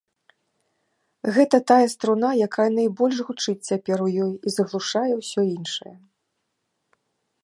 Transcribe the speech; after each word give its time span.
Гэта 1.35 1.57
тая 1.71 1.83
струна, 1.93 2.31
якая 2.47 2.65
найбольш 2.79 3.17
гучыць 3.27 3.57
цяпер 3.69 3.97
у 4.05 4.09
ёй 4.25 4.31
і 4.31 4.47
заглушае 4.57 5.05
ўсё 5.21 5.41
іншае. 5.55 5.95